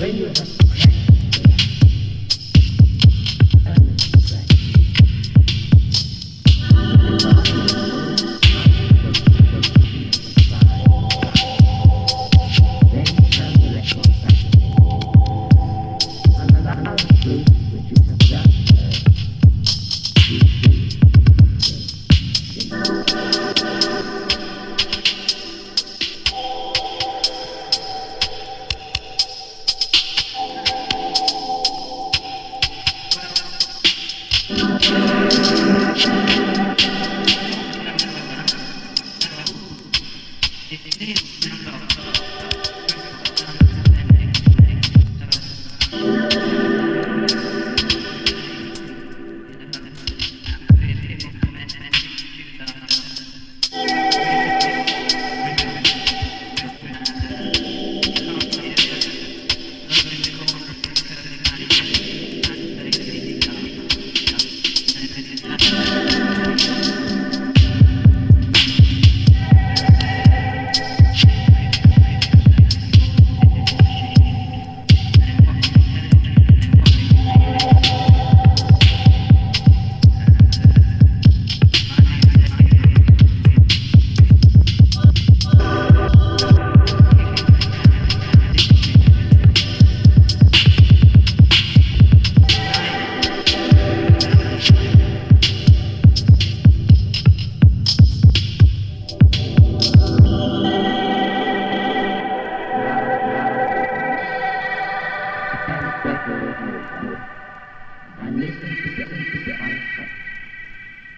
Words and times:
Radio 0.00 0.59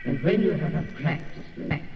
And 0.05 0.23
when 0.23 0.43
you 0.43 0.51
have 0.51 0.75
a 0.75 0.83
back. 1.03 1.92